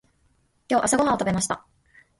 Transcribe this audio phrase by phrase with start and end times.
[0.67, 1.63] 今日朝ごはんを食べました。